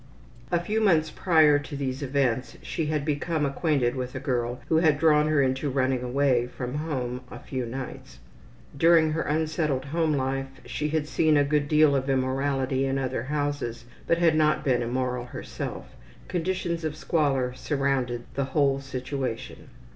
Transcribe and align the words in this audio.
A 0.51 0.59
few 0.59 0.81
months 0.81 1.11
prior 1.11 1.59
to 1.59 1.75
these 1.75 2.01
events 2.01 2.57
she 2.63 2.87
had 2.87 3.05
become 3.05 3.45
acquainted 3.45 3.95
with 3.95 4.15
a 4.15 4.19
girl 4.19 4.59
who 4.67 4.77
had 4.77 4.97
drawn 4.97 5.27
her 5.27 5.43
into 5.43 5.69
running 5.69 6.01
away 6.01 6.47
from 6.47 6.73
home 6.73 7.21
a 7.29 7.37
few 7.37 7.67
nights. 7.67 8.17
During 8.75 9.11
her 9.11 9.21
unsettled 9.21 9.85
home 9.85 10.13
life 10.13 10.47
she 10.65 10.87
had 10.89 11.07
seen 11.07 11.37
a 11.37 11.43
good 11.43 11.67
deal 11.67 11.95
of 11.95 12.09
immorality 12.09 12.83
in 12.83 12.97
other 12.97 13.21
houses, 13.25 13.85
but 14.07 14.17
had 14.17 14.35
not 14.35 14.65
been 14.65 14.81
immoral 14.81 15.25
herself. 15.25 15.95
Conditions 16.27 16.83
of 16.83 16.95
squalor 16.95 17.53
surrounded 17.53 18.23
the 18.33 18.45
whole 18.57 18.79
situation. 18.79 19.69